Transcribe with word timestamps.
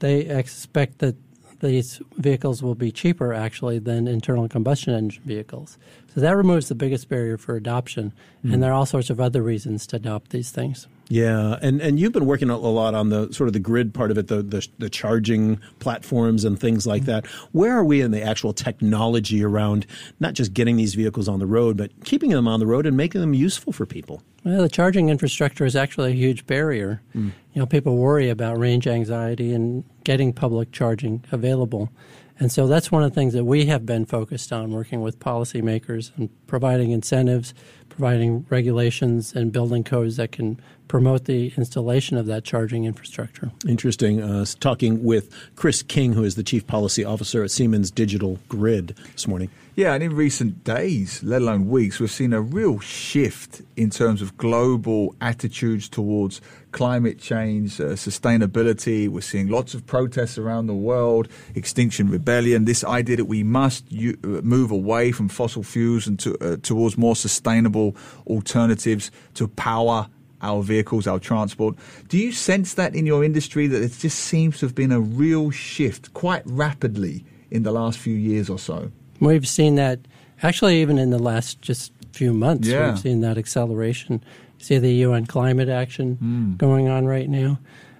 they 0.00 0.22
expect 0.22 0.98
that 0.98 1.14
these 1.60 2.00
vehicles 2.16 2.62
will 2.62 2.74
be 2.74 2.90
cheaper 2.90 3.32
actually 3.32 3.78
than 3.78 4.08
internal 4.08 4.48
combustion 4.48 4.94
engine 4.94 5.22
vehicles. 5.24 5.78
So 6.14 6.20
that 6.20 6.36
removes 6.36 6.68
the 6.68 6.74
biggest 6.74 7.08
barrier 7.08 7.38
for 7.38 7.54
adoption, 7.54 8.12
mm. 8.44 8.52
and 8.52 8.62
there 8.62 8.72
are 8.72 8.74
all 8.74 8.86
sorts 8.86 9.10
of 9.10 9.20
other 9.20 9.42
reasons 9.42 9.86
to 9.88 9.96
adopt 9.96 10.30
these 10.30 10.50
things. 10.50 10.88
Yeah, 11.08 11.56
and 11.60 11.80
and 11.80 11.98
you've 11.98 12.12
been 12.12 12.26
working 12.26 12.50
a 12.50 12.56
lot 12.56 12.94
on 12.94 13.08
the 13.08 13.32
sort 13.32 13.48
of 13.48 13.52
the 13.52 13.60
grid 13.60 13.92
part 13.92 14.10
of 14.10 14.18
it, 14.18 14.28
the 14.28 14.42
the, 14.42 14.66
the 14.78 14.88
charging 14.88 15.60
platforms 15.80 16.44
and 16.44 16.58
things 16.58 16.86
like 16.86 17.02
mm-hmm. 17.02 17.10
that. 17.10 17.26
Where 17.52 17.76
are 17.76 17.84
we 17.84 18.00
in 18.00 18.12
the 18.12 18.22
actual 18.22 18.52
technology 18.52 19.44
around 19.44 19.86
not 20.20 20.34
just 20.34 20.54
getting 20.54 20.76
these 20.76 20.94
vehicles 20.94 21.28
on 21.28 21.40
the 21.40 21.46
road, 21.46 21.76
but 21.76 21.90
keeping 22.04 22.30
them 22.30 22.46
on 22.46 22.60
the 22.60 22.66
road 22.66 22.86
and 22.86 22.96
making 22.96 23.20
them 23.20 23.34
useful 23.34 23.72
for 23.72 23.86
people? 23.86 24.22
Well, 24.44 24.62
the 24.62 24.68
charging 24.68 25.10
infrastructure 25.10 25.66
is 25.66 25.76
actually 25.76 26.12
a 26.12 26.14
huge 26.14 26.46
barrier. 26.46 27.02
Mm. 27.14 27.32
You 27.52 27.60
know, 27.60 27.66
people 27.66 27.96
worry 27.96 28.30
about 28.30 28.58
range 28.58 28.86
anxiety 28.86 29.52
and 29.52 29.84
getting 30.04 30.32
public 30.32 30.72
charging 30.72 31.24
available. 31.30 31.90
And 32.38 32.50
so 32.50 32.66
that's 32.66 32.90
one 32.90 33.02
of 33.02 33.10
the 33.10 33.14
things 33.14 33.34
that 33.34 33.44
we 33.44 33.66
have 33.66 33.84
been 33.84 34.06
focused 34.06 34.50
on 34.50 34.70
working 34.70 35.02
with 35.02 35.18
policymakers 35.18 36.16
and 36.16 36.30
providing 36.46 36.90
incentives, 36.90 37.52
providing 37.90 38.46
regulations, 38.48 39.34
and 39.34 39.52
building 39.52 39.84
codes 39.84 40.16
that 40.16 40.32
can 40.32 40.58
promote 40.90 41.26
the 41.26 41.52
installation 41.56 42.16
of 42.16 42.26
that 42.26 42.42
charging 42.42 42.84
infrastructure. 42.84 43.52
Interesting. 43.64 44.20
Uh, 44.20 44.44
talking 44.58 45.04
with 45.04 45.32
Chris 45.54 45.84
King, 45.84 46.14
who 46.14 46.24
is 46.24 46.34
the 46.34 46.42
Chief 46.42 46.66
Policy 46.66 47.04
Officer 47.04 47.44
at 47.44 47.52
Siemens 47.52 47.92
Digital 47.92 48.40
Grid 48.48 48.96
this 49.12 49.28
morning. 49.28 49.50
Yeah, 49.76 49.94
and 49.94 50.02
in 50.02 50.16
recent 50.16 50.64
days, 50.64 51.22
let 51.22 51.42
alone 51.42 51.68
weeks, 51.68 52.00
we've 52.00 52.10
seen 52.10 52.32
a 52.32 52.40
real 52.40 52.80
shift 52.80 53.62
in 53.76 53.88
terms 53.90 54.20
of 54.20 54.36
global 54.36 55.14
attitudes 55.20 55.88
towards 55.88 56.40
climate 56.72 57.20
change, 57.20 57.80
uh, 57.80 57.90
sustainability. 57.94 59.08
We're 59.08 59.20
seeing 59.20 59.48
lots 59.48 59.74
of 59.74 59.86
protests 59.86 60.38
around 60.38 60.66
the 60.66 60.74
world, 60.74 61.28
Extinction 61.54 62.10
Rebellion, 62.10 62.64
this 62.64 62.82
idea 62.82 63.16
that 63.16 63.26
we 63.26 63.44
must 63.44 63.90
u- 63.92 64.18
uh, 64.24 64.42
move 64.42 64.72
away 64.72 65.12
from 65.12 65.28
fossil 65.28 65.62
fuels 65.62 66.08
and 66.08 66.18
to, 66.18 66.36
uh, 66.40 66.56
towards 66.56 66.98
more 66.98 67.14
sustainable 67.14 67.94
alternatives 68.26 69.12
to 69.34 69.46
power 69.46 70.08
our 70.42 70.62
vehicles, 70.62 71.06
our 71.06 71.18
transport. 71.18 71.76
Do 72.08 72.18
you 72.18 72.32
sense 72.32 72.74
that 72.74 72.94
in 72.94 73.06
your 73.06 73.24
industry 73.24 73.66
that 73.66 73.82
it 73.82 73.92
just 73.98 74.18
seems 74.18 74.58
to 74.58 74.66
have 74.66 74.74
been 74.74 74.92
a 74.92 75.00
real 75.00 75.50
shift 75.50 76.12
quite 76.14 76.42
rapidly 76.46 77.24
in 77.50 77.62
the 77.62 77.72
last 77.72 77.98
few 77.98 78.14
years 78.14 78.48
or 78.48 78.58
so? 78.58 78.90
We've 79.20 79.46
seen 79.46 79.74
that 79.74 80.00
actually 80.42 80.80
even 80.80 80.98
in 80.98 81.10
the 81.10 81.18
last 81.18 81.60
just 81.60 81.92
few 82.12 82.32
months. 82.32 82.68
Yeah. 82.68 82.90
We've 82.90 82.98
seen 82.98 83.20
that 83.20 83.38
acceleration. 83.38 84.22
You 84.58 84.64
see 84.64 84.78
the 84.78 84.92
UN 84.92 85.26
climate 85.26 85.68
action 85.68 86.18
mm. 86.22 86.58
going 86.58 86.88
on 86.88 87.06
right 87.06 87.28
now, 87.28 87.58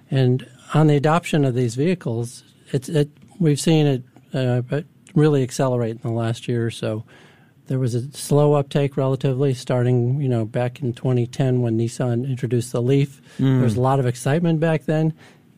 and 0.09 0.47
on 0.73 0.87
the 0.87 0.95
adoption 0.95 1.45
of 1.45 1.55
these 1.55 1.75
vehicles, 1.75 2.43
it's 2.71 2.89
it, 2.89 3.09
we've 3.39 3.59
seen 3.59 3.87
it 3.87 4.03
uh, 4.33 4.61
really 5.15 5.43
accelerate 5.43 5.95
in 5.95 6.01
the 6.01 6.11
last 6.11 6.47
year 6.47 6.65
or 6.65 6.71
so. 6.71 7.03
There 7.71 7.79
was 7.79 7.95
a 7.95 8.11
slow 8.11 8.55
uptake 8.55 8.97
relatively 8.97 9.53
starting, 9.53 10.19
you 10.19 10.27
know, 10.27 10.43
back 10.43 10.81
in 10.81 10.91
2010 10.91 11.61
when 11.61 11.77
Nissan 11.77 12.27
introduced 12.27 12.73
the 12.73 12.81
Leaf. 12.81 13.21
Mm. 13.39 13.59
There 13.59 13.63
was 13.63 13.77
a 13.77 13.79
lot 13.79 13.97
of 13.97 14.05
excitement 14.05 14.59
back 14.59 14.83
then. 14.87 15.13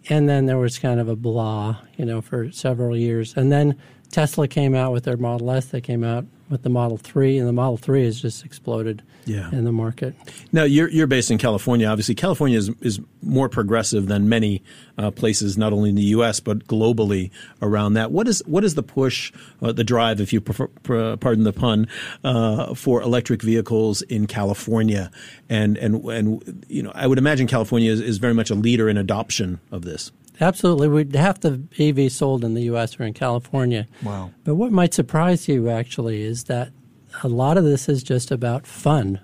And 0.09 0.29
then 0.29 0.46
there 0.46 0.59
was 0.59 0.78
kind 0.78 1.00
of 1.00 1.09
a 1.09 1.16
blah, 1.16 1.75
you 1.97 2.06
know, 2.06 2.22
for 2.22 2.51
several 2.51 2.96
years. 2.96 3.34
And 3.35 3.51
then 3.51 3.75
Tesla 4.12 4.47
came 4.47 4.75
out 4.75 4.91
with 4.91 5.06
their 5.06 5.18
Model 5.18 5.50
S. 5.50 5.66
They 5.66 5.81
came 5.81 6.03
out 6.03 6.28
with 6.50 6.64
the 6.64 6.70
Model 6.70 6.98
3, 6.98 7.38
and 7.38 7.48
the 7.48 7.54
Model 7.54 7.78
3 7.78 8.06
has 8.06 8.22
just 8.22 8.46
exploded 8.46 9.02
yeah. 9.26 9.50
in 9.52 9.64
the 9.64 9.72
market. 9.72 10.16
Now, 10.52 10.64
you're, 10.64 10.90
you're 10.90 11.08
based 11.08 11.31
in 11.31 11.38
California. 11.38 11.88
Obviously, 11.88 12.16
California 12.16 12.58
is, 12.58 12.70
is 12.81 13.00
more 13.22 13.50
progressive 13.50 14.08
than 14.08 14.30
many 14.30 14.62
uh, 14.98 15.12
places, 15.12 15.58
not 15.58 15.74
only 15.74 15.90
in 15.90 15.96
the 15.96 16.04
U.S., 16.04 16.40
but 16.40 16.68
globally 16.68 17.31
around 17.62 17.94
that. 17.94 18.12
What 18.12 18.28
is, 18.28 18.44
what 18.46 18.64
is 18.64 18.76
the 18.76 18.84
push, 18.84 19.31
uh, 19.62 19.72
the 19.72 19.84
drive, 19.84 20.20
if 20.20 20.34
you 20.34 20.42
prefer, 20.42 20.68
pardon 21.18 21.44
the 21.44 21.54
pun, 21.54 21.88
uh, 22.24 22.74
for 22.75 23.02
electric 23.02 23.42
vehicles 23.42 24.02
in 24.04 24.28
California? 24.28 25.12
And, 25.50 25.78
and, 25.78 26.04
and 26.06 26.66
you 26.68 26.84
know, 26.84 26.92
I 26.94 27.08
would 27.08 27.18
imagine 27.18 27.48
California 27.48 27.92
is, 27.92 28.02
is 28.02 28.18
very 28.18 28.34
much 28.34 28.50
a 28.50 28.56
leader 28.56 28.90
in 28.90 28.98
adoption 28.98 29.60
of 29.72 29.84
this. 29.84 30.12
Absolutely. 30.41 30.88
We'd 30.88 31.16
half 31.16 31.39
the 31.39 31.51
EVs 31.77 32.11
sold 32.11 32.44
in 32.44 32.53
the 32.53 32.63
U.S. 32.63 32.99
are 32.99 33.03
in 33.03 33.13
California. 33.13 33.88
Wow. 34.03 34.31
But 34.44 34.55
what 34.55 34.71
might 34.71 34.94
surprise 34.94 35.47
you 35.47 35.69
actually 35.69 36.23
is 36.23 36.45
that 36.45 36.71
a 37.21 37.27
lot 37.27 37.57
of 37.57 37.63
this 37.63 37.88
is 37.88 38.03
just 38.03 38.31
about 38.31 38.66
fun. 38.66 39.19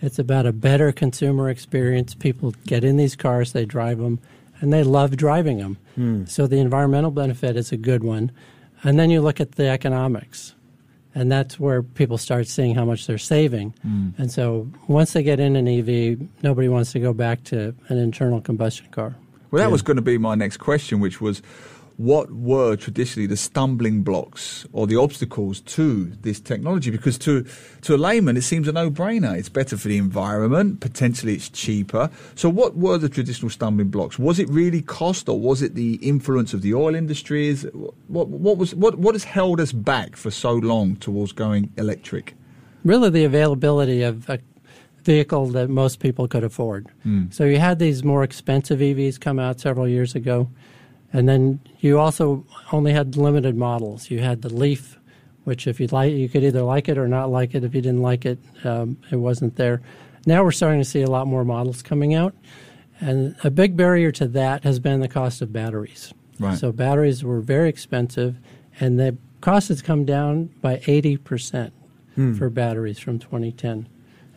It's 0.00 0.18
about 0.18 0.46
a 0.46 0.52
better 0.52 0.92
consumer 0.92 1.48
experience. 1.48 2.14
People 2.14 2.54
get 2.66 2.84
in 2.84 2.96
these 2.96 3.16
cars, 3.16 3.52
they 3.52 3.64
drive 3.64 3.98
them, 3.98 4.20
and 4.60 4.72
they 4.72 4.82
love 4.82 5.16
driving 5.16 5.58
them. 5.58 5.78
Mm. 5.96 6.28
So 6.28 6.46
the 6.46 6.58
environmental 6.58 7.10
benefit 7.10 7.56
is 7.56 7.72
a 7.72 7.76
good 7.76 8.04
one. 8.04 8.30
And 8.82 8.98
then 8.98 9.10
you 9.10 9.20
look 9.20 9.40
at 9.40 9.52
the 9.52 9.68
economics. 9.68 10.54
And 11.14 11.32
that's 11.32 11.58
where 11.58 11.82
people 11.82 12.18
start 12.18 12.46
seeing 12.46 12.74
how 12.74 12.84
much 12.84 13.06
they're 13.06 13.18
saving. 13.18 13.74
Mm. 13.84 14.18
And 14.18 14.30
so 14.30 14.68
once 14.86 15.14
they 15.14 15.22
get 15.22 15.40
in 15.40 15.56
an 15.56 15.66
EV, 15.66 16.28
nobody 16.42 16.68
wants 16.68 16.92
to 16.92 17.00
go 17.00 17.12
back 17.12 17.42
to 17.44 17.74
an 17.88 17.98
internal 17.98 18.40
combustion 18.40 18.86
car. 18.90 19.16
Well, 19.50 19.58
that 19.58 19.68
yeah. 19.68 19.72
was 19.72 19.82
going 19.82 19.96
to 19.96 20.02
be 20.02 20.18
my 20.18 20.34
next 20.34 20.58
question, 20.58 21.00
which 21.00 21.20
was 21.20 21.42
what 21.98 22.30
were 22.30 22.76
traditionally 22.76 23.26
the 23.26 23.36
stumbling 23.36 24.04
blocks 24.04 24.64
or 24.72 24.86
the 24.86 24.94
obstacles 24.94 25.60
to 25.62 26.04
this 26.20 26.38
technology? 26.38 26.92
Because 26.92 27.18
to, 27.18 27.44
to 27.82 27.94
a 27.94 27.98
layman, 27.98 28.36
it 28.36 28.42
seems 28.42 28.68
a 28.68 28.72
no 28.72 28.88
brainer. 28.88 29.36
It's 29.36 29.48
better 29.48 29.76
for 29.76 29.88
the 29.88 29.98
environment, 29.98 30.78
potentially 30.80 31.34
it's 31.34 31.48
cheaper. 31.48 32.08
So, 32.36 32.48
what 32.48 32.76
were 32.76 32.98
the 32.98 33.08
traditional 33.08 33.50
stumbling 33.50 33.88
blocks? 33.88 34.16
Was 34.16 34.38
it 34.38 34.48
really 34.48 34.80
cost 34.80 35.28
or 35.28 35.40
was 35.40 35.60
it 35.60 35.74
the 35.74 35.94
influence 35.94 36.54
of 36.54 36.62
the 36.62 36.72
oil 36.72 36.94
industries? 36.94 37.66
What, 38.06 38.28
what, 38.28 38.58
was, 38.58 38.76
what, 38.76 38.96
what 38.98 39.16
has 39.16 39.24
held 39.24 39.60
us 39.60 39.72
back 39.72 40.14
for 40.14 40.30
so 40.30 40.52
long 40.52 40.96
towards 40.96 41.32
going 41.32 41.72
electric? 41.76 42.36
Really, 42.84 43.10
the 43.10 43.24
availability 43.24 44.02
of 44.02 44.30
a 44.30 44.38
vehicle 45.08 45.46
that 45.46 45.70
most 45.70 46.00
people 46.00 46.28
could 46.28 46.44
afford. 46.44 46.86
Mm. 47.06 47.32
So 47.32 47.44
you 47.44 47.58
had 47.58 47.78
these 47.78 48.04
more 48.04 48.22
expensive 48.22 48.80
EVs 48.80 49.18
come 49.18 49.38
out 49.38 49.58
several 49.58 49.88
years 49.88 50.14
ago, 50.14 50.50
and 51.14 51.26
then 51.26 51.60
you 51.80 51.98
also 51.98 52.44
only 52.72 52.92
had 52.92 53.16
limited 53.16 53.56
models. 53.56 54.10
You 54.10 54.18
had 54.18 54.42
the 54.42 54.52
Leaf, 54.52 54.98
which 55.44 55.66
if 55.66 55.80
you 55.80 55.86
like, 55.86 56.12
you 56.12 56.28
could 56.28 56.44
either 56.44 56.60
like 56.60 56.90
it 56.90 56.98
or 56.98 57.08
not 57.08 57.30
like 57.30 57.54
it. 57.54 57.64
If 57.64 57.74
you 57.74 57.80
didn't 57.80 58.02
like 58.02 58.26
it, 58.26 58.38
um, 58.64 58.98
it 59.10 59.16
wasn't 59.16 59.56
there. 59.56 59.80
Now 60.26 60.44
we're 60.44 60.52
starting 60.52 60.80
to 60.80 60.84
see 60.84 61.00
a 61.00 61.10
lot 61.10 61.26
more 61.26 61.42
models 61.42 61.80
coming 61.82 62.12
out, 62.12 62.34
and 63.00 63.34
a 63.42 63.50
big 63.50 63.78
barrier 63.78 64.12
to 64.12 64.28
that 64.28 64.62
has 64.64 64.78
been 64.78 65.00
the 65.00 65.08
cost 65.08 65.40
of 65.40 65.54
batteries. 65.54 66.12
Right. 66.38 66.58
So 66.58 66.70
batteries 66.70 67.24
were 67.24 67.40
very 67.40 67.70
expensive, 67.70 68.36
and 68.78 69.00
the 69.00 69.16
cost 69.40 69.68
has 69.68 69.80
come 69.80 70.04
down 70.04 70.50
by 70.60 70.82
eighty 70.86 71.16
percent 71.16 71.72
hmm. 72.14 72.34
for 72.34 72.50
batteries 72.50 72.98
from 72.98 73.18
2010. 73.18 73.88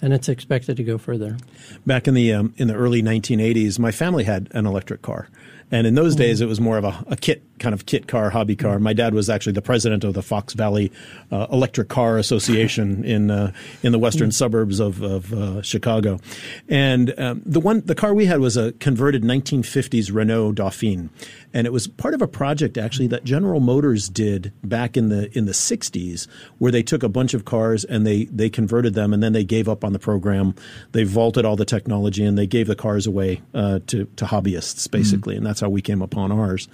And 0.02 0.14
it's 0.14 0.30
expected 0.30 0.78
to 0.78 0.84
go 0.84 0.98
further. 0.98 1.38
Back 1.86 2.08
in 2.08 2.14
the 2.14 2.34
um, 2.34 2.54
in 2.58 2.68
the 2.68 2.76
early 2.76 3.02
1980s, 3.02 3.80
my 3.80 3.92
family 3.92 4.24
had 4.24 4.50
an 4.52 4.66
electric 4.66 5.02
car. 5.02 5.28
And 5.72 5.88
in 5.88 5.96
those 5.96 6.16
days, 6.16 6.42
it 6.42 6.48
was 6.48 6.60
more 6.60 6.78
of 6.78 6.84
a, 6.84 7.06
a, 7.08 7.16
kit 7.16 7.42
kind 7.60 7.74
of 7.74 7.86
kit 7.86 8.08
car, 8.08 8.30
hobby 8.30 8.56
car. 8.56 8.78
My 8.80 8.92
dad 8.92 9.14
was 9.14 9.30
actually 9.30 9.54
the 9.54 9.62
president 9.62 10.04
of 10.04 10.14
the 10.14 10.22
Fox 10.22 10.54
Valley 10.54 10.92
uh, 11.32 11.48
Electric 11.52 11.88
Car 11.88 12.18
Association 12.18 13.06
in 13.06 13.32
uh, 13.32 13.54
in 13.82 13.92
the 13.92 14.00
western 14.00 14.32
suburbs 14.32 14.80
of, 14.80 15.02
of 15.02 15.32
uh, 15.34 15.62
Chicago. 15.62 16.20
And 16.68 17.18
um, 17.18 17.42
the 17.46 17.62
one 17.62 17.82
the 17.86 17.96
car 17.96 18.14
we 18.14 18.26
had 18.26 18.40
was 18.40 18.58
a 18.58 18.74
converted 18.74 19.24
1950s 19.24 20.14
Renault 20.14 20.54
Dauphine, 20.54 21.10
and 21.54 21.66
it 21.66 21.72
was 21.72 21.88
part 21.88 22.14
of 22.14 22.22
a 22.22 22.28
project 22.28 22.78
actually 22.78 23.08
that 23.08 23.24
General 23.24 23.60
Motors 23.62 24.10
did 24.10 24.52
back 24.64 24.98
in 24.98 25.10
the 25.10 25.36
in 25.38 25.46
the 25.46 25.54
60s, 25.54 26.28
where 26.58 26.72
they 26.72 26.84
took 26.84 27.04
a 27.04 27.10
bunch 27.10 27.34
of 27.34 27.46
cars 27.46 27.86
and 27.86 28.06
they 28.06 28.26
they 28.26 28.50
converted 28.50 28.94
them, 28.94 29.14
and 29.14 29.24
then 29.24 29.32
they 29.32 29.46
gave 29.46 29.70
up 29.70 29.86
on 29.86 29.94
the 29.94 30.00
program. 30.00 30.54
They 30.92 31.04
vaulted 31.04 31.46
all 31.46 31.56
the 31.56 31.66
technology 31.66 32.26
and 32.26 32.38
they 32.38 32.48
gave 32.48 32.68
the 32.68 32.76
cars 32.76 33.08
away 33.08 33.42
uh, 33.54 33.80
to 33.88 34.06
to 34.18 34.26
hobbyists 34.26 34.90
basically, 34.92 35.36
mm-hmm. 35.36 35.46
and 35.46 35.46
that's 35.46 35.61
how 35.62 35.70
we 35.70 35.82
came 35.82 36.02
upon 36.02 36.32
ours. 36.32 36.68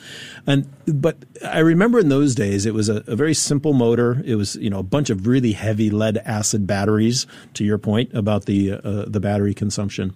And 0.45 0.67
but 0.87 1.17
I 1.45 1.59
remember 1.59 1.99
in 1.99 2.09
those 2.09 2.33
days 2.35 2.65
it 2.65 2.73
was 2.73 2.89
a, 2.89 3.03
a, 3.07 3.15
very 3.15 3.33
simple 3.33 3.73
motor. 3.73 4.21
It 4.25 4.35
was 4.35 4.55
you 4.55 4.69
know 4.69 4.79
a 4.79 4.83
bunch 4.83 5.09
of 5.09 5.27
really 5.27 5.51
heavy 5.51 5.89
lead 5.89 6.17
acid 6.25 6.65
batteries. 6.65 7.27
To 7.53 7.63
your 7.63 7.77
point 7.77 8.13
about 8.13 8.45
the 8.45 8.73
uh, 8.73 9.05
the 9.07 9.19
battery 9.19 9.53
consumption, 9.53 10.13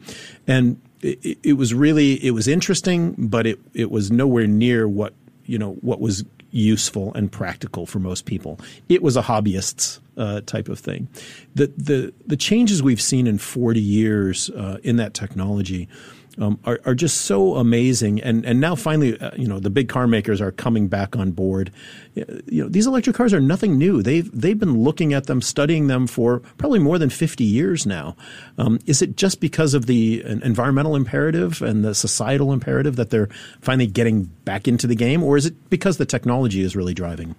and 0.48 0.82
it, 1.02 1.38
it 1.44 1.54
was 1.54 1.74
really 1.74 2.24
it 2.26 2.32
was 2.32 2.48
interesting, 2.48 3.16
but 3.18 3.46
it 3.46 3.60
it 3.74 3.92
was 3.92 4.12
nowhere 4.12 4.48
near 4.48 4.88
what 4.88 5.14
you 5.46 5.58
know 5.58 5.74
what 5.82 6.00
was 6.00 6.24
useful 6.52 7.14
and 7.14 7.32
practical 7.32 7.86
for 7.86 8.00
most 8.00 8.26
people. 8.26 8.60
It 8.90 9.02
was 9.02 9.16
a 9.16 9.22
hobbyist's 9.22 10.00
uh, 10.18 10.42
type 10.42 10.70
of 10.70 10.80
thing. 10.80 11.08
The 11.56 11.68
the 11.78 12.14
the 12.28 12.38
changes 12.38 12.84
we've 12.84 13.02
seen 13.02 13.28
in 13.28 13.38
40 13.38 13.82
years 13.82 14.50
uh, 14.52 14.78
in 14.84 14.98
that 14.98 15.14
technology 15.14 15.88
um, 16.38 16.60
are, 16.66 16.80
are 16.86 16.96
just 16.96 17.22
so 17.22 17.56
amazing. 17.56 18.22
And 18.22 18.46
and 18.46 18.60
now 18.60 18.76
finally, 18.76 19.20
uh, 19.20 19.32
you 19.36 19.48
know, 19.48 19.60
the 19.60 19.70
big 19.70 19.90
car 19.90 20.08
makers 20.08 20.42
are 20.42 20.52
coming 20.52 20.88
back 20.88 21.16
on 21.16 21.32
board. 21.32 21.72
You 22.16 22.64
know, 22.64 22.70
these 22.70 22.88
electric 22.88 23.16
cars 23.16 23.34
are 23.34 23.40
nothing 23.40 23.78
new. 23.78 24.02
They've 24.02 24.30
they've 24.32 24.60
been 24.60 24.84
looking 24.84 25.14
at 25.14 25.28
them, 25.28 25.42
studying 25.42 25.88
them 25.88 26.08
for 26.08 26.40
probably 26.58 26.80
more 26.80 26.98
than 26.98 27.10
fifty 27.10 27.44
years 27.44 27.86
now. 27.86 28.16
Um, 28.58 28.80
is 28.86 29.02
it 29.02 29.18
just 29.18 29.40
because 29.40 29.74
of 29.74 29.86
the 29.86 30.24
environmental 30.26 30.96
imperative 30.96 31.62
and 31.62 31.84
the 31.84 31.94
societal 31.94 32.54
imperative 32.54 32.96
that 32.96 33.10
they're 33.10 33.30
finally 33.62 33.88
getting 33.88 34.24
back 34.46 34.68
into 34.68 34.88
the 34.88 34.96
game, 34.96 35.24
or 35.24 35.38
is 35.38 35.46
it 35.46 35.70
because 35.70 35.98
the 35.98 36.06
technology 36.06 36.62
is 36.62 36.76
really 36.76 36.94
driving? 36.94 37.36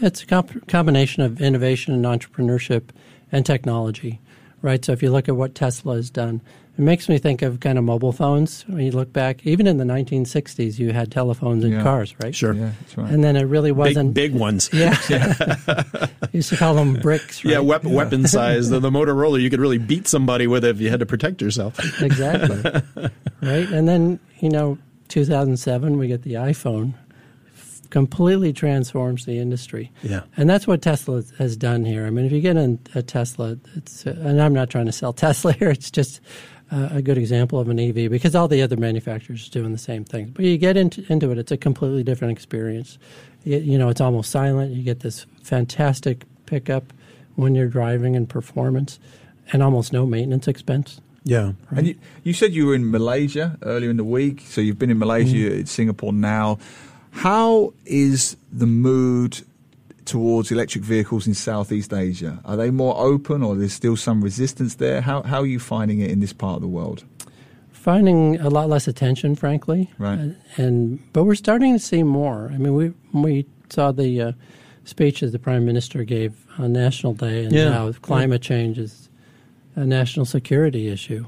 It's 0.00 0.22
a 0.22 0.26
comp- 0.26 0.68
combination 0.68 1.22
of 1.22 1.40
innovation 1.40 1.94
and 1.94 2.04
entrepreneurship 2.04 2.90
and 3.32 3.46
technology, 3.46 4.20
right? 4.62 4.84
So 4.84 4.92
if 4.92 5.02
you 5.02 5.10
look 5.10 5.28
at 5.28 5.36
what 5.36 5.54
Tesla 5.54 5.96
has 5.96 6.10
done 6.10 6.40
it 6.78 6.82
makes 6.82 7.08
me 7.08 7.16
think 7.16 7.40
of 7.40 7.60
kind 7.60 7.78
of 7.78 7.84
mobile 7.84 8.12
phones. 8.12 8.66
When 8.68 8.84
you 8.84 8.90
look 8.90 9.10
back, 9.10 9.46
even 9.46 9.66
in 9.66 9.78
the 9.78 9.84
1960s, 9.84 10.78
you 10.78 10.92
had 10.92 11.10
telephones 11.10 11.64
in 11.64 11.72
yeah. 11.72 11.82
cars, 11.82 12.14
right? 12.22 12.34
Sure. 12.34 12.52
Yeah, 12.52 12.72
that's 12.80 12.98
right. 12.98 13.10
And 13.10 13.24
then 13.24 13.34
it 13.34 13.44
really 13.44 13.72
wasn't 13.72 14.12
big, 14.12 14.32
big 14.32 14.40
ones. 14.40 14.68
Yeah. 14.76 14.94
used 16.32 16.50
to 16.50 16.56
call 16.56 16.74
them 16.74 16.94
bricks. 16.94 17.42
Right? 17.42 17.52
Yeah, 17.52 17.60
weapon, 17.60 17.90
yeah. 17.90 17.96
weapon 17.96 18.26
size. 18.26 18.68
The, 18.68 18.78
the 18.78 18.90
Motorola, 18.90 19.40
you 19.40 19.48
could 19.48 19.60
really 19.60 19.78
beat 19.78 20.06
somebody 20.06 20.46
with 20.46 20.64
it 20.64 20.68
if 20.68 20.80
you 20.80 20.90
had 20.90 21.00
to 21.00 21.06
protect 21.06 21.40
yourself. 21.40 21.78
exactly. 22.02 22.56
right. 23.40 23.68
And 23.70 23.88
then 23.88 24.20
you 24.40 24.50
know, 24.50 24.76
2007, 25.08 25.96
we 25.96 26.08
get 26.08 26.22
the 26.22 26.34
iPhone, 26.34 26.92
completely 27.90 28.52
transforms 28.52 29.24
the 29.24 29.38
industry. 29.38 29.90
Yeah. 30.02 30.22
And 30.36 30.48
that's 30.48 30.66
what 30.66 30.82
Tesla 30.82 31.22
has 31.38 31.56
done 31.56 31.84
here. 31.84 32.06
I 32.06 32.10
mean, 32.10 32.24
if 32.24 32.32
you 32.32 32.40
get 32.40 32.56
in 32.56 32.78
a 32.94 33.02
Tesla, 33.02 33.58
it's, 33.74 34.04
and 34.06 34.40
I'm 34.40 34.54
not 34.54 34.70
trying 34.70 34.86
to 34.86 34.92
sell 34.92 35.12
Tesla 35.14 35.52
here, 35.52 35.70
it's 35.70 35.90
just 35.90 36.20
uh, 36.70 36.88
a 36.92 37.02
good 37.02 37.18
example 37.18 37.60
of 37.60 37.68
an 37.68 37.78
EV 37.78 38.10
because 38.10 38.34
all 38.34 38.48
the 38.48 38.62
other 38.62 38.76
manufacturers 38.76 39.46
are 39.46 39.50
doing 39.50 39.72
the 39.72 39.78
same 39.78 40.04
thing. 40.04 40.32
But 40.34 40.44
you 40.44 40.58
get 40.58 40.76
into, 40.76 41.04
into 41.10 41.30
it, 41.30 41.38
it's 41.38 41.52
a 41.52 41.56
completely 41.56 42.02
different 42.02 42.32
experience. 42.32 42.98
You, 43.44 43.58
you 43.58 43.78
know, 43.78 43.88
it's 43.88 44.00
almost 44.00 44.30
silent. 44.30 44.72
You 44.72 44.82
get 44.82 45.00
this 45.00 45.26
fantastic 45.42 46.24
pickup 46.46 46.92
when 47.36 47.54
you're 47.54 47.68
driving 47.68 48.16
and 48.16 48.28
performance, 48.28 48.98
and 49.52 49.62
almost 49.62 49.92
no 49.92 50.06
maintenance 50.06 50.48
expense. 50.48 51.00
Yeah. 51.26 51.52
Right? 51.70 51.78
And 51.78 51.86
you, 51.88 51.94
you, 52.22 52.32
said 52.32 52.52
you 52.52 52.66
were 52.66 52.74
in 52.74 52.90
Malaysia 52.90 53.58
earlier 53.62 53.90
in 53.90 53.96
the 53.96 54.04
week, 54.04 54.42
so 54.46 54.60
you've 54.60 54.78
been 54.78 54.90
in 54.90 54.98
Malaysia, 54.98 55.34
mm. 55.34 55.68
Singapore 55.68 56.12
now. 56.12 56.58
How 57.16 57.72
is 57.86 58.36
the 58.52 58.66
mood 58.66 59.40
towards 60.04 60.52
electric 60.52 60.84
vehicles 60.84 61.26
in 61.26 61.32
Southeast 61.32 61.92
Asia? 61.92 62.40
Are 62.44 62.56
they 62.56 62.70
more 62.70 62.94
open 62.98 63.42
or 63.42 63.56
there's 63.56 63.72
still 63.72 63.96
some 63.96 64.22
resistance 64.22 64.74
there? 64.74 65.00
How, 65.00 65.22
how 65.22 65.40
are 65.40 65.46
you 65.46 65.58
finding 65.58 66.00
it 66.00 66.10
in 66.10 66.20
this 66.20 66.34
part 66.34 66.56
of 66.56 66.60
the 66.60 66.68
world? 66.68 67.04
Finding 67.72 68.38
a 68.40 68.50
lot 68.50 68.68
less 68.68 68.86
attention, 68.86 69.34
frankly. 69.34 69.90
Right. 69.98 70.18
Uh, 70.18 70.62
and 70.62 71.00
But 71.14 71.24
we're 71.24 71.36
starting 71.36 71.72
to 71.72 71.78
see 71.78 72.02
more. 72.02 72.50
I 72.52 72.58
mean, 72.58 72.74
we, 72.74 72.92
we 73.12 73.46
saw 73.70 73.92
the 73.92 74.20
uh, 74.20 74.32
speech 74.84 75.20
that 75.20 75.32
the 75.32 75.38
Prime 75.38 75.64
Minister 75.64 76.04
gave 76.04 76.34
on 76.58 76.72
National 76.74 77.14
Day 77.14 77.44
and 77.44 77.52
yeah. 77.52 77.72
how 77.72 77.92
climate 77.92 78.42
change 78.42 78.78
is 78.78 79.08
a 79.74 79.86
national 79.86 80.26
security 80.26 80.88
issue. 80.88 81.24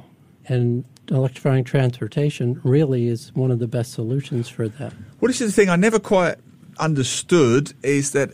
And 0.46 0.84
electrifying 1.10 1.64
transportation 1.64 2.60
really 2.64 3.08
is 3.08 3.32
one 3.34 3.50
of 3.50 3.58
the 3.58 3.68
best 3.68 3.92
solutions 3.92 4.48
for 4.48 4.68
that. 4.68 4.92
Well, 5.20 5.28
this 5.28 5.40
is 5.40 5.54
the 5.54 5.62
thing 5.62 5.70
I 5.70 5.76
never 5.76 5.98
quite 5.98 6.36
understood 6.80 7.72
is 7.82 8.12
that, 8.12 8.30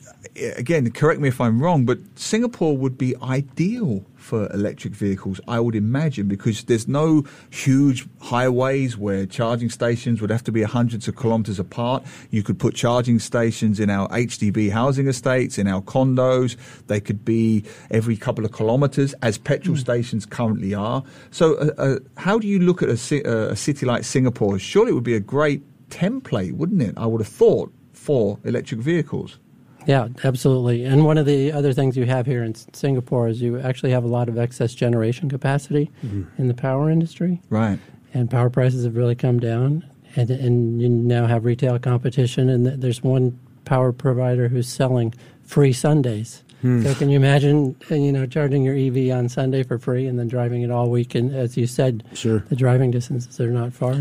again, 0.57 0.91
correct 0.93 1.21
me 1.21 1.29
if 1.29 1.41
I'm 1.41 1.61
wrong, 1.61 1.85
but 1.85 1.99
Singapore 2.15 2.77
would 2.77 2.97
be 2.99 3.15
ideal 3.23 4.05
for 4.17 4.51
electric 4.53 4.95
vehicles, 4.95 5.39
I 5.47 5.61
would 5.61 5.75
imagine, 5.75 6.29
because 6.29 6.65
there's 6.65 6.89
no 6.89 7.25
huge 7.51 8.07
highways 8.21 8.97
where 8.97 9.27
charging 9.27 9.69
stations 9.69 10.23
would 10.23 10.31
have 10.31 10.43
to 10.45 10.53
be 10.53 10.63
hundreds 10.63 11.07
of 11.09 11.17
kilometers 11.17 11.59
apart. 11.59 12.05
You 12.31 12.43
could 12.43 12.59
put 12.59 12.75
charging 12.75 13.19
stations 13.19 13.79
in 13.79 13.91
our 13.91 14.09
HDB 14.09 14.71
housing 14.71 15.09
estates, 15.09 15.59
in 15.59 15.69
our 15.69 15.83
condos. 15.83 16.57
They 16.87 17.01
could 17.01 17.25
be 17.25 17.65
every 17.91 18.17
couple 18.17 18.47
of 18.47 18.53
kilometers, 18.53 19.13
as 19.21 19.37
petrol 19.37 19.77
mm. 19.77 19.81
stations 19.81 20.25
currently 20.25 20.73
are. 20.73 21.05
So, 21.31 21.57
uh, 21.57 21.71
uh, 21.77 21.97
how 22.17 22.39
do 22.39 22.47
you 22.47 22.61
look 22.61 22.83
at 22.83 22.89
a, 22.89 23.23
uh, 23.25 23.53
a 23.53 23.57
city 23.57 23.85
like 23.85 24.05
Singapore? 24.05 24.59
Surely 24.59 24.93
it 24.93 24.95
would 24.95 25.05
be 25.05 25.17
a 25.17 25.21
great 25.21 25.63
template, 25.91 26.53
wouldn't 26.53 26.81
it? 26.81 26.95
I 26.97 27.07
would 27.07 27.21
have 27.21 27.29
thought 27.29 27.74
for 28.05 28.39
electric 28.45 28.81
vehicles. 28.81 29.39
Yeah, 29.87 30.09
absolutely. 30.23 30.85
And 30.85 31.05
one 31.05 31.19
of 31.19 31.27
the 31.27 31.53
other 31.53 31.73
things 31.73 31.97
you 31.97 32.05
have 32.05 32.27
here 32.27 32.43
in 32.43 32.55
Singapore 32.55 33.29
is 33.29 33.41
you 33.41 33.59
actually 33.59 33.93
have 33.93 34.05
a 34.05 34.09
lot 34.09 34.29
of 34.29 34.39
excess 34.39 34.75
generation 34.75 35.29
capacity 35.29 35.91
mm-hmm. 36.05 36.25
in 36.41 36.49
the 36.49 36.55
power 36.55 36.91
industry. 36.91 37.41
Right. 37.49 37.79
And 38.13 38.31
power 38.31 38.51
prices 38.51 38.85
have 38.85 38.97
really 38.97 39.15
come 39.15 39.41
down. 39.41 39.85
And, 40.17 40.31
and 40.31 40.83
you 40.83 40.89
now 40.89 41.27
have 41.27 41.45
retail 41.45 41.79
competition, 41.79 42.49
and 42.49 42.67
there's 42.67 43.03
one 43.03 43.39
power 43.65 43.93
provider 43.93 44.47
who's 44.47 44.69
selling 44.69 45.13
free 45.43 45.73
Sundays 45.73 46.44
Hmm. 46.65 46.83
So 46.83 46.95
can 46.95 47.11
you 47.11 47.17
imagine, 47.17 47.77
uh, 47.91 47.95
you 47.95 48.11
know, 48.11 48.25
charging 48.25 48.65
your 48.65 48.75
EV 48.75 49.15
on 49.15 49.29
Sunday 49.29 49.65
for 49.65 49.79
free 49.79 50.07
and 50.07 50.19
then 50.19 50.29
driving 50.29 50.63
it 50.63 50.71
all 50.71 50.89
week? 50.89 51.15
And 51.15 51.35
as 51.35 51.59
you 51.59 51.67
said, 51.67 52.03
sure. 52.15 52.39
the 52.49 52.57
driving 52.57 52.91
distances 52.91 53.39
are 53.39 53.51
not 53.51 53.75
far. 53.75 53.95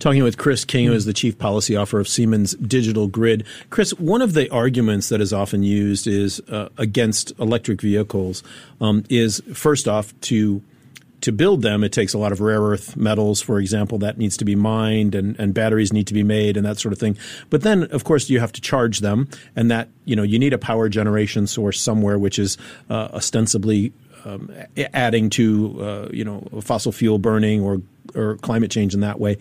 Talking 0.00 0.22
with 0.22 0.36
Chris 0.36 0.66
King, 0.66 0.88
who 0.88 0.92
is 0.92 1.06
the 1.06 1.14
chief 1.14 1.38
policy 1.38 1.76
officer 1.76 1.98
of 1.98 2.06
Siemens 2.06 2.52
Digital 2.56 3.06
Grid. 3.06 3.46
Chris, 3.70 3.94
one 3.94 4.20
of 4.20 4.34
the 4.34 4.50
arguments 4.50 5.08
that 5.08 5.22
is 5.22 5.32
often 5.32 5.62
used 5.62 6.06
is 6.06 6.40
uh, 6.50 6.68
against 6.76 7.32
electric 7.38 7.80
vehicles 7.80 8.42
um, 8.82 9.02
is 9.08 9.42
first 9.54 9.88
off 9.88 10.12
to 10.20 10.60
to 11.20 11.32
build 11.32 11.62
them, 11.62 11.84
it 11.84 11.92
takes 11.92 12.14
a 12.14 12.18
lot 12.18 12.32
of 12.32 12.40
rare 12.40 12.60
earth 12.60 12.96
metals, 12.96 13.40
for 13.40 13.58
example, 13.58 13.98
that 13.98 14.18
needs 14.18 14.36
to 14.38 14.44
be 14.44 14.54
mined 14.54 15.14
and, 15.14 15.38
and 15.38 15.54
batteries 15.54 15.92
need 15.92 16.06
to 16.06 16.14
be 16.14 16.22
made 16.22 16.56
and 16.56 16.64
that 16.66 16.78
sort 16.78 16.92
of 16.92 16.98
thing. 16.98 17.16
But 17.50 17.62
then, 17.62 17.84
of 17.84 18.04
course, 18.04 18.30
you 18.30 18.40
have 18.40 18.52
to 18.52 18.60
charge 18.60 19.00
them 19.00 19.28
and 19.54 19.70
that, 19.70 19.88
you 20.04 20.16
know, 20.16 20.22
you 20.22 20.38
need 20.38 20.52
a 20.52 20.58
power 20.58 20.88
generation 20.88 21.46
source 21.46 21.80
somewhere, 21.80 22.18
which 22.18 22.38
is 22.38 22.56
uh, 22.88 23.08
ostensibly 23.12 23.92
um, 24.24 24.52
adding 24.92 25.30
to, 25.30 25.82
uh, 25.82 26.08
you 26.12 26.24
know, 26.24 26.46
fossil 26.60 26.92
fuel 26.92 27.18
burning 27.18 27.62
or 27.62 27.80
or 28.14 28.36
climate 28.38 28.70
change 28.70 28.92
in 28.92 29.00
that 29.00 29.20
way. 29.20 29.38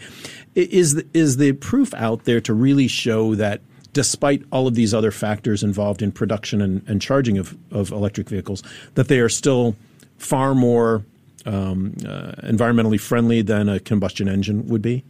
Is 0.53 0.93
the, 0.93 1.07
is 1.13 1.38
the 1.38 1.53
proof 1.53 1.93
out 1.95 2.25
there 2.25 2.39
to 2.41 2.53
really 2.53 2.88
show 2.88 3.33
that 3.36 3.62
despite 3.93 4.43
all 4.51 4.67
of 4.67 4.75
these 4.75 4.93
other 4.93 5.12
factors 5.12 5.63
involved 5.63 6.01
in 6.01 6.12
production 6.12 6.62
and, 6.62 6.88
and 6.88 7.01
charging 7.01 7.39
of, 7.39 7.57
of 7.71 7.91
electric 7.91 8.29
vehicles, 8.29 8.62
that 8.93 9.07
they 9.07 9.19
are 9.19 9.29
still 9.29 9.75
far 10.17 10.53
more 10.53 11.03
um, 11.46 11.93
uh, 12.05 12.34
environmentally 12.43 13.00
friendly 13.00 13.41
than 13.41 13.69
a 13.69 13.79
combustion 13.79 14.27
engine 14.27 14.67
would 14.67 14.81
be? 14.81 15.03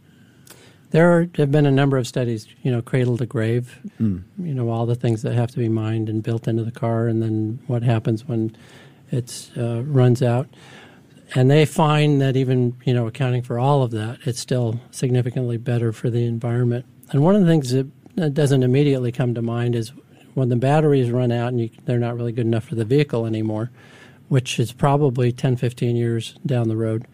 There 0.90 1.28
have 1.36 1.52
been 1.52 1.66
a 1.66 1.70
number 1.70 1.98
of 1.98 2.06
studies, 2.06 2.48
you 2.62 2.72
know, 2.72 2.82
cradle 2.82 3.16
to 3.18 3.26
grave, 3.26 3.78
mm. 4.00 4.24
you 4.38 4.54
know, 4.54 4.70
all 4.70 4.86
the 4.86 4.96
things 4.96 5.22
that 5.22 5.34
have 5.34 5.50
to 5.52 5.58
be 5.58 5.68
mined 5.68 6.08
and 6.08 6.20
built 6.20 6.48
into 6.48 6.64
the 6.64 6.72
car, 6.72 7.06
and 7.06 7.22
then 7.22 7.60
what 7.68 7.84
happens 7.84 8.26
when 8.26 8.56
it 9.12 9.50
uh, 9.56 9.82
runs 9.82 10.20
out. 10.20 10.48
And 11.34 11.48
they 11.48 11.64
find 11.64 12.20
that 12.20 12.36
even, 12.36 12.76
you 12.84 12.92
know, 12.92 13.06
accounting 13.06 13.42
for 13.42 13.56
all 13.56 13.84
of 13.84 13.92
that, 13.92 14.18
it's 14.24 14.40
still 14.40 14.80
significantly 14.90 15.58
better 15.58 15.92
for 15.92 16.10
the 16.10 16.24
environment. 16.26 16.86
And 17.12 17.22
one 17.22 17.36
of 17.36 17.42
the 17.42 17.46
things 17.46 17.70
that, 17.70 17.86
that 18.16 18.34
doesn't 18.34 18.64
immediately 18.64 19.12
come 19.12 19.34
to 19.34 19.42
mind 19.42 19.76
is 19.76 19.92
when 20.34 20.48
the 20.48 20.56
batteries 20.56 21.10
run 21.10 21.30
out 21.30 21.48
and 21.48 21.60
you, 21.60 21.70
they're 21.84 22.00
not 22.00 22.16
really 22.16 22.32
good 22.32 22.46
enough 22.46 22.64
for 22.64 22.74
the 22.74 22.84
vehicle 22.84 23.26
anymore 23.26 23.70
which 24.30 24.60
is 24.60 24.72
probably 24.72 25.32
10, 25.32 25.56
15 25.56 25.96
years 25.96 26.34
down 26.46 26.68
the 26.68 26.76
road, 26.76 27.04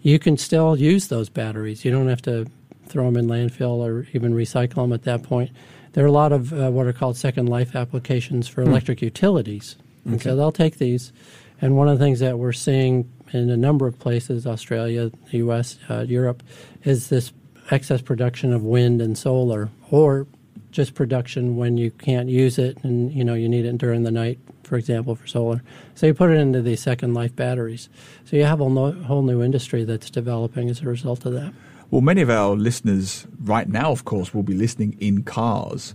you 0.00 0.18
can 0.18 0.38
still 0.38 0.74
use 0.74 1.08
those 1.08 1.28
batteries. 1.28 1.84
You 1.84 1.90
don't 1.90 2.08
have 2.08 2.22
to 2.22 2.46
throw 2.86 3.04
them 3.04 3.18
in 3.18 3.26
landfill 3.26 3.76
or 3.76 4.06
even 4.14 4.32
recycle 4.32 4.76
them 4.76 4.94
at 4.94 5.02
that 5.02 5.22
point. 5.22 5.50
There 5.92 6.02
are 6.02 6.08
a 6.08 6.12
lot 6.12 6.32
of 6.32 6.50
uh, 6.50 6.70
what 6.70 6.86
are 6.86 6.94
called 6.94 7.18
second 7.18 7.50
life 7.50 7.76
applications 7.76 8.48
for 8.48 8.62
hmm. 8.62 8.70
electric 8.70 9.02
utilities. 9.02 9.76
Okay. 10.06 10.12
And 10.12 10.22
so 10.22 10.34
they'll 10.34 10.50
take 10.50 10.78
these. 10.78 11.12
And 11.60 11.76
one 11.76 11.88
of 11.88 11.98
the 11.98 12.04
things 12.04 12.20
that 12.20 12.38
we're 12.38 12.54
seeing 12.54 13.12
in 13.34 13.50
a 13.50 13.56
number 13.56 13.86
of 13.86 13.98
places, 13.98 14.46
Australia, 14.46 15.10
the 15.30 15.38
US, 15.38 15.78
uh, 15.90 16.06
Europe, 16.08 16.42
is 16.84 17.10
this 17.10 17.34
excess 17.70 18.00
production 18.00 18.54
of 18.54 18.62
wind 18.62 19.02
and 19.02 19.16
solar 19.16 19.68
or 19.90 20.26
just 20.72 20.94
production 20.94 21.56
when 21.56 21.76
you 21.76 21.90
can't 21.90 22.28
use 22.28 22.58
it 22.58 22.76
and 22.82 23.12
you 23.12 23.22
know 23.22 23.34
you 23.34 23.48
need 23.48 23.64
it 23.64 23.78
during 23.78 24.02
the 24.02 24.10
night 24.10 24.38
for 24.64 24.76
example 24.76 25.14
for 25.14 25.26
solar 25.26 25.62
so 25.94 26.06
you 26.06 26.14
put 26.14 26.30
it 26.30 26.38
into 26.38 26.60
these 26.60 26.80
second 26.80 27.14
life 27.14 27.34
batteries 27.36 27.88
so 28.24 28.36
you 28.36 28.44
have 28.44 28.60
a 28.60 28.68
no, 28.68 28.90
whole 28.92 29.22
new 29.22 29.42
industry 29.42 29.84
that's 29.84 30.10
developing 30.10 30.68
as 30.68 30.80
a 30.80 30.86
result 30.86 31.24
of 31.24 31.32
that 31.32 31.52
well 31.90 32.00
many 32.00 32.22
of 32.22 32.30
our 32.30 32.56
listeners 32.56 33.26
right 33.44 33.68
now 33.68 33.92
of 33.92 34.04
course 34.04 34.34
will 34.34 34.42
be 34.42 34.54
listening 34.54 34.96
in 34.98 35.22
cars 35.22 35.94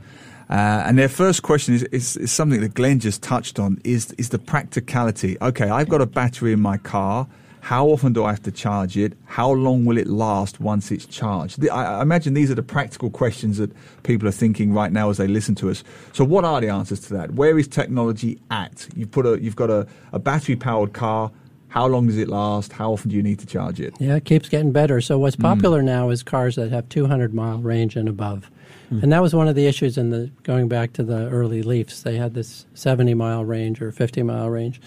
uh, 0.50 0.84
and 0.86 0.98
their 0.98 1.10
first 1.10 1.43
question 1.43 1.74
is, 1.74 1.84
is, 1.84 2.15
is, 2.15 2.31
something 2.31 2.62
that 2.62 2.74
Glenn 2.74 3.01
just 3.01 3.22
touched 3.22 3.60
on 3.60 3.81
is, 3.84 4.13
is 4.13 4.29
the 4.29 4.39
practicality. 4.39 5.36
Okay, 5.41 5.69
I've 5.69 5.89
got 5.89 6.00
a 6.00 6.05
battery 6.05 6.53
in 6.53 6.62
my 6.62 6.77
car. 6.77 7.27
How 7.67 7.88
often 7.88 8.13
do 8.13 8.24
I 8.24 8.29
have 8.29 8.43
to 8.43 8.51
charge 8.51 8.95
it? 8.95 9.12
How 9.25 9.51
long 9.51 9.83
will 9.83 9.97
it 9.97 10.07
last 10.07 10.62
once 10.62 10.89
it's 10.89 11.05
charged? 11.05 11.67
I, 11.67 12.01
imagine 12.01 12.33
these 12.33 12.50
are 12.50 12.55
the 12.55 12.63
practical 12.63 13.09
questions 13.09 13.57
that 13.57 13.74
people 14.03 14.25
are 14.25 14.31
thinking 14.31 14.71
right 14.71 14.89
now 14.89 15.09
as 15.09 15.17
they 15.17 15.27
listen 15.27 15.53
to 15.55 15.69
us. 15.69 15.83
So, 16.13 16.24
what 16.24 16.45
are 16.45 16.62
the 16.62 16.69
answers 16.69 17.01
to 17.01 17.13
that? 17.15 17.31
Where 17.31 17.59
is 17.59 17.67
technology 17.67 18.39
at? 18.50 18.88
You've 18.95 19.12
put 19.12 19.25
a, 19.25 19.38
you've 19.41 19.57
got 19.57 19.69
a, 19.69 19.86
a 20.13 20.17
battery 20.17 20.55
powered 20.55 20.93
car. 20.93 21.29
How 21.67 21.88
long 21.88 22.07
does 22.07 22.17
it 22.17 22.29
last? 22.29 22.71
How 22.71 22.93
often 22.93 23.09
do 23.09 23.17
you 23.17 23.21
need 23.21 23.39
to 23.39 23.45
charge 23.45 23.81
it? 23.81 23.93
Yeah, 24.00 24.15
it 24.15 24.24
keeps 24.24 24.47
getting 24.47 24.71
better. 24.71 25.01
So, 25.01 25.19
what's 25.19 25.36
hmm. 25.36 25.41
popular 25.41 25.81
mm. 25.81 25.88
now 25.88 26.09
is 26.09 26.24
cars 26.24 26.55
that 26.55 26.71
have 26.71 26.88
200 26.88 27.33
mile 27.33 27.57
range 27.57 27.97
and 27.97 28.07
above. 28.07 28.50
Mm. 28.93 29.03
And 29.03 29.12
that 29.12 29.21
was 29.21 29.36
one 29.36 29.50
of 29.50 29.55
the 29.55 29.67
issues 29.67 29.97
in 29.97 30.12
the 30.12 30.31
going 30.43 30.69
back 30.69 30.93
to 30.93 31.03
the 31.03 31.27
early 31.27 31.63
Leafs. 31.63 32.03
They 32.03 32.15
had 32.15 32.33
this 32.33 32.65
70 32.75 33.13
mile 33.15 33.43
range 33.43 33.81
or 33.81 33.91
50 33.91 34.24
mile 34.24 34.50
range, 34.50 34.79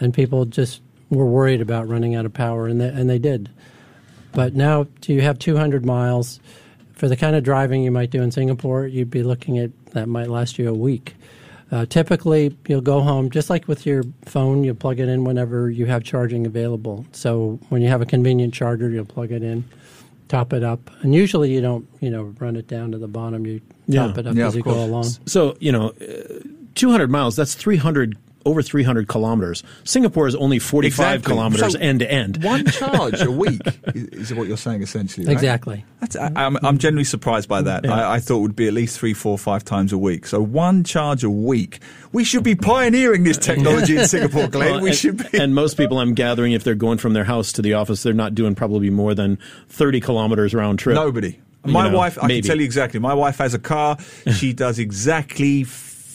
and 0.00 0.12
people 0.12 0.44
just 0.44 0.82
were 1.10 1.26
worried 1.26 1.60
about 1.60 1.88
running 1.88 2.14
out 2.14 2.26
of 2.26 2.32
power, 2.32 2.66
and 2.66 2.80
they, 2.80 2.88
and 2.88 3.08
they 3.08 3.18
did. 3.18 3.50
But 4.32 4.54
now, 4.54 4.86
do 5.00 5.12
you 5.12 5.22
have 5.22 5.38
200 5.38 5.84
miles 5.86 6.40
for 6.92 7.08
the 7.08 7.16
kind 7.16 7.36
of 7.36 7.44
driving 7.44 7.82
you 7.82 7.90
might 7.90 8.10
do 8.10 8.22
in 8.22 8.30
Singapore? 8.30 8.86
You'd 8.86 9.10
be 9.10 9.22
looking 9.22 9.58
at 9.58 9.70
that 9.92 10.08
might 10.08 10.28
last 10.28 10.58
you 10.58 10.68
a 10.68 10.74
week. 10.74 11.14
Uh, 11.72 11.84
typically, 11.86 12.56
you'll 12.68 12.80
go 12.80 13.00
home 13.00 13.28
just 13.30 13.50
like 13.50 13.66
with 13.66 13.86
your 13.86 14.04
phone. 14.24 14.62
You 14.62 14.74
plug 14.74 15.00
it 15.00 15.08
in 15.08 15.24
whenever 15.24 15.68
you 15.68 15.86
have 15.86 16.04
charging 16.04 16.46
available. 16.46 17.06
So 17.12 17.58
when 17.70 17.82
you 17.82 17.88
have 17.88 18.00
a 18.02 18.06
convenient 18.06 18.54
charger, 18.54 18.88
you'll 18.88 19.04
plug 19.04 19.32
it 19.32 19.42
in, 19.42 19.64
top 20.28 20.52
it 20.52 20.62
up, 20.62 20.90
and 21.02 21.14
usually 21.14 21.52
you 21.52 21.60
don't, 21.60 21.88
you 22.00 22.10
know, 22.10 22.34
run 22.38 22.54
it 22.54 22.68
down 22.68 22.92
to 22.92 22.98
the 22.98 23.08
bottom. 23.08 23.46
You 23.46 23.60
top 23.60 23.68
yeah. 23.86 24.10
it 24.18 24.26
up 24.26 24.36
yeah, 24.36 24.46
as 24.46 24.54
you 24.54 24.62
course. 24.62 24.76
go 24.76 24.84
along. 24.84 25.04
So 25.26 25.56
you 25.58 25.72
know, 25.72 25.88
uh, 26.00 26.40
200 26.76 27.10
miles. 27.10 27.34
That's 27.34 27.54
300 27.54 28.16
over 28.46 28.62
300 28.62 29.08
kilometers. 29.08 29.62
Singapore 29.84 30.26
is 30.26 30.34
only 30.36 30.58
45 30.58 30.92
exactly. 31.16 31.34
kilometers 31.34 31.72
so 31.72 31.78
end 31.78 32.00
to 32.00 32.10
end. 32.10 32.42
One 32.42 32.64
charge 32.66 33.20
a 33.20 33.30
week 33.30 33.60
is 33.94 34.32
what 34.32 34.46
you're 34.46 34.56
saying 34.56 34.82
essentially. 34.82 35.26
Right? 35.26 35.32
Exactly. 35.32 35.84
I, 36.18 36.44
am 36.44 36.56
I'm 36.62 36.78
genuinely 36.78 37.04
surprised 37.04 37.48
by 37.48 37.62
that. 37.62 37.84
Yeah. 37.84 37.92
I, 37.92 38.14
I, 38.14 38.20
thought 38.20 38.38
it 38.38 38.42
would 38.42 38.56
be 38.56 38.68
at 38.68 38.72
least 38.72 38.98
three, 38.98 39.12
four, 39.12 39.36
five 39.36 39.64
times 39.64 39.92
a 39.92 39.98
week. 39.98 40.26
So 40.26 40.40
one 40.40 40.84
charge 40.84 41.24
a 41.24 41.30
week. 41.30 41.80
We 42.12 42.24
should 42.24 42.44
be 42.44 42.54
pioneering 42.54 43.24
this 43.24 43.36
technology 43.36 43.96
in 43.96 44.06
Singapore, 44.08 44.48
Glenn. 44.48 44.72
Well, 44.72 44.80
we 44.80 44.90
and, 44.90 44.98
should 44.98 45.30
be. 45.30 45.38
And 45.38 45.54
most 45.54 45.76
people, 45.76 45.98
I'm 45.98 46.14
gathering, 46.14 46.52
if 46.52 46.64
they're 46.64 46.74
going 46.74 46.98
from 46.98 47.12
their 47.12 47.24
house 47.24 47.52
to 47.52 47.62
the 47.62 47.74
office, 47.74 48.02
they're 48.02 48.14
not 48.14 48.34
doing 48.34 48.54
probably 48.54 48.90
more 48.90 49.14
than 49.14 49.38
30 49.68 50.00
kilometers 50.00 50.54
round 50.54 50.78
trip. 50.78 50.94
Nobody. 50.94 51.40
My 51.64 51.86
you 51.86 51.92
know, 51.92 51.98
wife, 51.98 52.18
I 52.22 52.28
can 52.28 52.42
tell 52.42 52.58
you 52.58 52.64
exactly. 52.64 53.00
My 53.00 53.14
wife 53.14 53.38
has 53.38 53.54
a 53.54 53.58
car. 53.58 53.98
She 54.32 54.52
does 54.54 54.78
exactly 54.78 55.64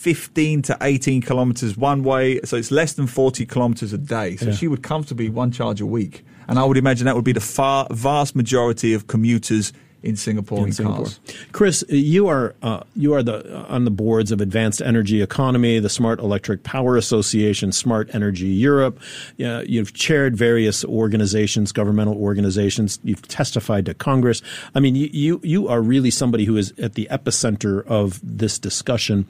15 0.01 0.63
to 0.63 0.77
18 0.81 1.21
kilometers 1.21 1.77
one 1.77 2.03
way. 2.03 2.41
So 2.43 2.57
it's 2.57 2.71
less 2.71 2.93
than 2.93 3.05
40 3.05 3.45
kilometers 3.45 3.93
a 3.93 3.99
day. 3.99 4.35
So 4.35 4.47
yeah. 4.47 4.51
she 4.53 4.67
would 4.67 4.81
comfortably 4.81 5.29
one 5.29 5.51
charge 5.51 5.79
a 5.79 5.85
week. 5.85 6.25
And 6.47 6.57
I 6.57 6.63
would 6.63 6.77
imagine 6.77 7.05
that 7.05 7.15
would 7.15 7.23
be 7.23 7.33
the 7.33 7.39
far, 7.39 7.85
vast 7.91 8.35
majority 8.35 8.95
of 8.95 9.05
commuters 9.05 9.71
in 10.03 10.15
Singapore 10.15 10.59
in, 10.59 10.65
in 10.65 10.71
Singapore. 10.71 11.05
Cars. 11.05 11.19
Chris, 11.51 11.83
you 11.89 12.27
are 12.27 12.55
uh, 12.61 12.81
you 12.95 13.13
are 13.13 13.21
the 13.21 13.55
on 13.67 13.85
the 13.85 13.91
boards 13.91 14.31
of 14.31 14.41
Advanced 14.41 14.81
Energy 14.81 15.21
Economy, 15.21 15.79
the 15.79 15.89
Smart 15.89 16.19
Electric 16.19 16.63
Power 16.63 16.97
Association, 16.97 17.71
Smart 17.71 18.13
Energy 18.13 18.47
Europe. 18.47 18.99
Uh, 19.39 19.63
you've 19.67 19.93
chaired 19.93 20.35
various 20.35 20.83
organizations, 20.83 21.71
governmental 21.71 22.15
organizations. 22.15 22.99
You've 23.03 23.27
testified 23.27 23.85
to 23.85 23.93
Congress. 23.93 24.41
I 24.73 24.79
mean, 24.79 24.95
you 24.95 25.09
you, 25.13 25.41
you 25.43 25.67
are 25.67 25.81
really 25.81 26.11
somebody 26.11 26.45
who 26.45 26.57
is 26.57 26.73
at 26.79 26.95
the 26.95 27.07
epicenter 27.11 27.85
of 27.85 28.19
this 28.23 28.57
discussion. 28.57 29.27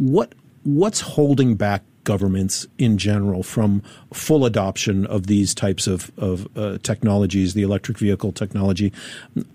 What 0.00 0.34
what's 0.64 1.00
holding 1.00 1.56
back 1.56 1.82
governments 2.04 2.66
in 2.78 2.96
general 2.96 3.42
from 3.42 3.82
full 4.14 4.46
adoption 4.46 5.04
of 5.06 5.26
these 5.26 5.54
types 5.54 5.86
of, 5.86 6.10
of 6.16 6.48
uh, 6.56 6.78
technologies, 6.82 7.52
the 7.52 7.62
electric 7.62 7.98
vehicle 7.98 8.32
technology, 8.32 8.92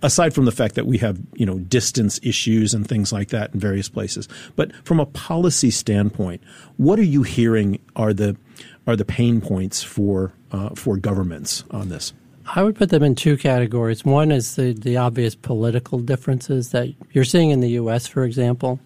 aside 0.03 0.35
from 0.35 0.45
the 0.45 0.51
fact 0.51 0.75
that 0.75 0.85
we 0.85 0.99
have 0.99 1.19
you 1.33 1.47
know 1.47 1.57
distance 1.57 2.19
issues 2.21 2.75
and 2.75 2.87
things 2.87 3.11
like 3.11 3.29
that 3.29 3.55
in 3.55 3.59
various 3.59 3.89
places. 3.89 4.27
But 4.55 4.71
from 4.85 4.99
a 4.99 5.07
policy 5.07 5.71
standpoint, 5.71 6.43
what 6.77 6.99
are 6.99 7.03
you 7.03 7.23
hearing 7.23 7.79
are 7.95 8.13
the 8.13 8.37
are 8.85 8.95
the 8.95 9.05
pain 9.05 9.41
points 9.41 9.81
for 9.81 10.31
uh, 10.51 10.69
for 10.75 10.97
governments 10.97 11.63
on 11.71 11.89
this? 11.89 12.13
I 12.55 12.61
would 12.61 12.75
put 12.75 12.89
them 12.89 13.01
in 13.01 13.15
two 13.15 13.37
categories. 13.37 14.05
One 14.05 14.31
is 14.31 14.55
the, 14.55 14.73
the 14.73 14.97
obvious 14.97 15.33
political 15.33 15.97
differences 15.97 16.69
that 16.69 16.93
you're 17.11 17.23
seeing 17.23 17.49
in 17.49 17.61
the 17.61 17.71
U.S., 17.71 18.05
for 18.05 18.23
example 18.23 18.79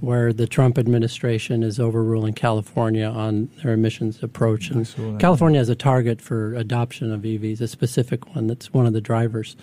where 0.00 0.32
the 0.32 0.46
Trump 0.46 0.78
administration 0.78 1.62
is 1.62 1.80
overruling 1.80 2.34
California 2.34 3.06
on 3.06 3.48
their 3.62 3.72
emissions 3.72 4.22
approach. 4.22 4.70
And 4.70 4.86
California 5.18 5.58
has 5.58 5.68
a 5.68 5.74
target 5.74 6.20
for 6.20 6.54
adoption 6.54 7.12
of 7.12 7.22
EVs, 7.22 7.60
a 7.60 7.68
specific 7.68 8.34
one 8.34 8.46
that's 8.46 8.72
one 8.72 8.86
of 8.86 8.92
the 8.92 9.00
drivers. 9.00 9.56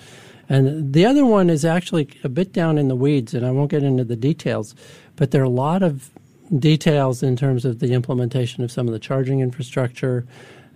And 0.50 0.94
the 0.94 1.06
other 1.06 1.26
one 1.26 1.50
is 1.50 1.64
actually 1.64 2.10
a 2.24 2.30
bit 2.30 2.52
down 2.52 2.78
in 2.78 2.88
the 2.88 2.96
weeds, 2.96 3.34
and 3.34 3.46
I 3.46 3.52
won't 3.52 3.72
get 3.72 3.84
into 3.84 4.04
the 4.04 4.16
details, 4.16 4.76
but 5.16 5.32
there 5.32 5.42
are 5.42 5.46
a 5.46 5.50
lot 5.50 5.84
of 5.84 6.10
details 6.58 7.24
in 7.24 7.36
terms 7.38 7.64
of 7.64 7.80
the 7.80 7.94
implementation 7.94 8.64
of 8.64 8.72
some 8.72 8.88
of 8.88 8.94
the 8.94 9.00
charging 9.00 9.40
infrastructure 9.40 10.26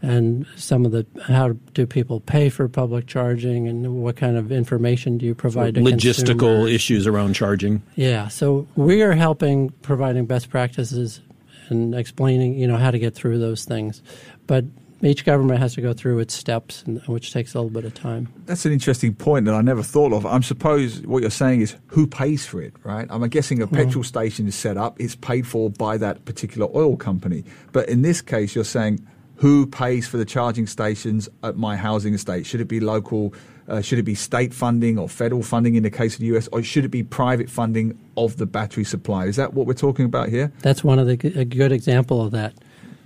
and 0.06 0.46
some 0.56 0.86
of 0.86 0.92
the 0.92 1.06
how 1.24 1.50
do 1.74 1.86
people 1.88 2.20
pay 2.20 2.48
for 2.48 2.68
public 2.68 3.08
charging 3.08 3.68
and 3.68 4.04
what 4.04 4.16
kind 4.16 4.38
of 4.38 4.52
information 4.52 5.18
do 5.18 5.26
you 5.26 5.34
provide 5.34 5.76
so 5.76 5.84
to 5.84 5.92
logistical 5.92 6.40
consumers. 6.40 6.72
issues 6.72 7.08
around 7.08 7.34
charging 7.34 7.82
yeah 7.96 8.28
so 8.28 8.68
we 8.76 9.02
are 9.02 9.14
helping 9.14 9.70
providing 9.82 10.26
best 10.26 10.50
practices 10.50 11.22
and 11.70 11.96
explaining 11.96 12.54
you 12.54 12.68
know 12.68 12.78
how 12.78 12.92
to 12.92 13.00
get 13.00 13.16
through 13.16 13.40
those 13.40 13.66
things 13.66 14.04
but 14.46 14.64
each 15.02 15.26
government 15.26 15.60
has 15.60 15.74
to 15.76 15.82
go 15.82 15.94
through 15.94 16.20
its 16.20 16.34
steps, 16.34 16.84
which 17.06 17.32
takes 17.32 17.54
a 17.54 17.58
little 17.60 17.70
bit 17.70 17.86
of 17.86 17.94
time. 17.94 18.28
That's 18.46 18.66
an 18.66 18.72
interesting 18.72 19.14
point 19.14 19.46
that 19.46 19.54
I 19.54 19.62
never 19.62 19.84
thought 19.84 20.14
of. 20.14 20.26
I'm 20.26 20.42
suppose 20.42 21.02
what 21.02 21.22
you're 21.22 21.30
saying 21.30 21.62
is 21.62 21.76
who 21.88 22.08
pays 22.08 22.46
for 22.46 22.62
it, 22.62 22.74
right? 22.84 23.06
I'm 23.10 23.28
guessing 23.28 23.62
a 23.62 23.68
mm-hmm. 23.68 23.76
petrol 23.76 24.04
station 24.04 24.48
is 24.48 24.56
set 24.56 24.78
up; 24.78 25.00
it's 25.00 25.16
paid 25.16 25.46
for 25.46 25.70
by 25.70 25.98
that 25.98 26.26
particular 26.26 26.68
oil 26.74 26.96
company. 26.96 27.44
But 27.72 27.90
in 27.90 28.02
this 28.02 28.22
case, 28.22 28.56
you're 28.56 28.64
saying 28.64 29.06
who 29.38 29.66
pays 29.68 30.08
for 30.08 30.18
the 30.18 30.26
charging 30.26 30.68
stations 30.68 31.30
at 31.44 31.58
my 31.58 31.76
housing 31.76 32.14
estate? 32.14 32.46
Should 32.46 32.62
it 32.62 32.68
be 32.68 32.80
local? 32.80 33.34
Uh, 33.68 33.82
should 33.82 33.98
it 33.98 34.04
be 34.04 34.16
state 34.16 34.54
funding 34.54 34.98
or 35.00 35.10
federal 35.10 35.42
funding 35.42 35.76
in 35.76 35.84
the 35.84 35.90
case 35.90 36.14
of 36.14 36.20
the 36.20 36.28
US, 36.38 36.48
or 36.52 36.62
should 36.62 36.86
it 36.86 36.90
be 36.90 37.04
private 37.04 37.50
funding 37.50 37.98
of 38.16 38.38
the 38.38 38.46
battery 38.46 38.84
supply? 38.84 39.26
Is 39.26 39.36
that 39.38 39.54
what 39.54 39.66
we're 39.66 39.74
talking 39.74 40.06
about 40.06 40.30
here? 40.30 40.52
That's 40.62 40.84
one 40.84 41.00
of 41.00 41.08
the 41.08 41.40
a 41.40 41.46
good 41.46 41.72
example 41.72 42.22
of 42.22 42.32
that. 42.32 42.54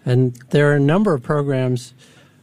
And 0.06 0.36
there 0.50 0.70
are 0.72 0.76
a 0.76 0.80
number 0.80 1.14
of 1.14 1.24
programs. 1.24 1.94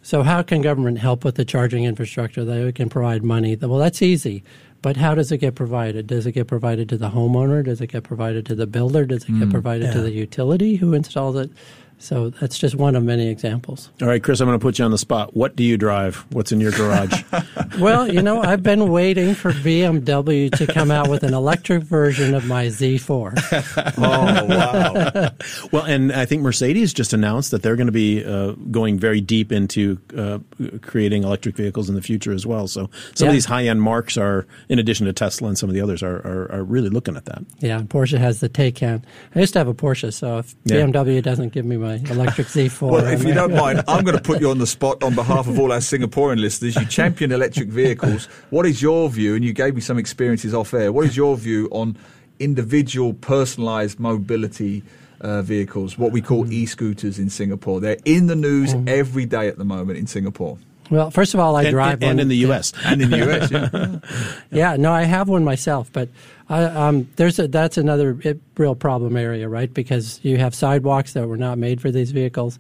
So, 0.03 0.23
how 0.23 0.43
can 0.43 0.63
government 0.63 0.99
help 0.99 1.25
with 1.25 1.35
the 1.35 1.45
charging 1.45 1.85
infrastructure? 1.85 2.45
They 2.45 2.71
can 2.73 2.89
provide 2.89 3.23
money. 3.25 3.57
Well, 3.57 3.79
that's 3.79 4.03
easy. 4.03 4.45
But 4.83 4.97
how 4.97 5.15
does 5.17 5.33
it 5.33 5.39
get 5.39 5.57
provided? 5.57 6.07
Does 6.07 6.27
it 6.27 6.33
get 6.33 6.47
provided 6.47 6.89
to 6.91 6.97
the 6.97 7.11
homeowner? 7.11 7.65
Does 7.65 7.81
it 7.81 7.89
get 7.89 8.05
provided 8.05 8.47
to 8.47 8.55
the 8.55 8.69
builder? 8.69 9.05
Does 9.05 9.25
it 9.25 9.33
get 9.33 9.49
mm, 9.49 9.51
provided 9.51 9.87
yeah. 9.87 9.93
to 9.95 10.01
the 10.01 10.13
utility 10.13 10.77
who 10.77 10.93
installs 10.93 11.35
it? 11.35 11.51
So 11.99 12.31
that's 12.31 12.59
just 12.59 12.75
one 12.75 12.95
of 12.95 13.03
many 13.03 13.29
examples. 13.29 13.91
All 14.03 14.09
right, 14.09 14.23
Chris, 14.23 14.41
I'm 14.41 14.47
going 14.47 14.59
to 14.59 14.63
put 14.63 14.79
you 14.79 14.85
on 14.85 14.91
the 14.91 14.99
spot. 14.99 15.35
What 15.35 15.57
do 15.57 15.65
you 15.65 15.79
drive? 15.79 16.27
What's 16.31 16.53
in 16.53 16.61
your 16.61 16.73
garage? 16.73 17.23
well, 17.79 18.07
you 18.07 18.21
know, 18.21 18.43
I've 18.43 18.63
been 18.63 18.91
waiting 18.91 19.35
for 19.35 19.53
BMW 19.53 20.51
to 20.57 20.67
come 20.67 20.91
out 20.91 21.09
with 21.09 21.23
an 21.23 21.33
electric 21.33 21.83
version 21.83 22.35
of 22.35 22.47
my 22.47 22.67
Z4. 22.67 23.95
oh, 23.99 24.47
wow. 24.47 25.31
well, 25.73 25.85
and 25.85 26.13
I 26.13 26.27
think 26.27 26.43
Mercedes 26.43 26.93
just 26.93 27.15
announced 27.15 27.51
that 27.51 27.63
they're 27.63 27.77
going 27.77 27.87
to 27.87 27.93
be 27.93 28.23
uh, 28.25 28.53
going 28.71 28.99
very 28.99 29.23
deep 29.23 29.51
into 29.51 29.99
uh, 30.17 30.39
creating 30.83 31.25
electric 31.25 31.57
vehicles 31.57 31.89
in 31.89 31.95
the 31.95 32.03
future 32.03 32.33
as 32.33 32.47
well. 32.47 32.69
So 32.69 32.91
some 33.15 33.27
yeah. 33.27 33.31
of 33.31 33.33
these 33.33 33.47
high 33.47 33.65
end 33.65 33.81
marks 33.81 34.19
are, 34.19 34.47
in 34.69 34.79
addition 34.79 35.07
to 35.07 35.13
Tesla 35.15 35.49
and 35.49 35.59
some 35.59 35.71
of 35.71 35.75
the 35.75 35.81
others, 35.81 36.03
are, 36.03 36.17
are, 36.17 36.53
are 36.53 36.63
really 36.63 36.91
looking 36.91 37.17
at 37.17 37.25
that. 37.25 37.43
Yeah, 37.61 37.81
Porsche 37.81 38.19
has 38.19 38.41
the 38.41 38.51
Taycan. 38.51 39.03
I 39.35 39.41
used 39.41 39.55
to 39.55 39.61
have 39.61 39.69
a 39.69 39.75
Porsche, 39.75 40.13
so 40.13 40.39
if 40.39 40.55
yeah. 40.65 40.77
BMW 40.77 41.23
doesn't 41.23 41.53
give 41.53 41.65
me 41.65 41.77
my 41.87 41.95
electric 42.11 42.49
Z4. 42.49 42.81
well, 42.91 43.07
if 43.07 43.25
you 43.25 43.35
don't 43.35 43.55
mind, 43.55 43.83
I'm 43.87 44.05
going 44.05 44.17
to 44.17 44.23
put 44.23 44.41
you 44.41 44.51
on 44.51 44.59
the 44.59 44.67
spot 44.67 45.03
on 45.03 45.15
behalf 45.15 45.47
of 45.47 45.59
all 45.59 45.73
our 45.73 45.79
Singaporean 45.79 46.41
listeners. 46.41 46.77
You 46.77 46.87
champion 46.87 47.33
electric 47.33 47.69
vehicles. 47.69 48.27
What 48.51 48.67
is 48.67 48.83
your 48.83 49.09
view? 49.09 49.35
And 49.35 49.45
you 49.45 49.53
gave 49.53 49.75
me 49.75 49.81
some 49.81 49.99
experiences 49.99 50.55
off 50.55 50.75
air. 50.75 50.93
What 50.93 51.07
is 51.07 51.17
your 51.17 51.37
view 51.37 51.69
on 51.71 51.97
individual, 52.39 53.15
personalised 53.15 53.99
mobility? 53.99 54.83
Uh, 55.19 55.41
vehicles, 55.41 55.97
what 55.97 56.13
we 56.13 56.21
call 56.21 56.45
mm. 56.45 56.53
e-scooters 56.53 57.19
in 57.19 57.31
Singapore. 57.31 57.81
They're 57.81 57.97
in 58.05 58.27
the 58.27 58.37
news 58.37 58.75
mm. 58.75 58.87
every 58.87 59.25
day 59.25 59.49
at 59.49 59.57
the 59.57 59.65
moment 59.65 59.99
in 59.99 60.07
Singapore. 60.07 60.59
Well, 60.91 61.11
first 61.11 61.35
of 61.35 61.41
all, 61.41 61.57
I 61.57 61.65
and, 61.65 61.71
drive 61.71 61.95
and, 61.95 62.05
and 62.13 62.21
in 62.21 62.29
the 62.29 62.37
U.S. 62.39 62.73
and 62.85 63.03
in 63.03 63.11
the 63.11 63.19
U.S. 63.19 63.51
Yeah. 63.51 64.37
yeah, 64.51 64.77
no, 64.77 64.93
I 64.93 65.03
have 65.03 65.29
one 65.29 65.45
myself, 65.45 65.91
but 65.93 66.09
I, 66.49 66.65
um, 66.65 67.09
there's 67.17 67.39
a, 67.39 67.49
that's 67.49 67.77
another 67.77 68.39
real 68.57 68.75
problem 68.75 69.17
area, 69.17 69.49
right? 69.49 69.73
Because 69.73 70.21
you 70.23 70.39
have 70.39 70.55
sidewalks 70.55 71.15
that 71.15 71.27
were 71.27 71.37
not 71.37 71.59
made 71.59 71.81
for 71.81 71.91
these 71.91 72.13
vehicles, 72.13 72.59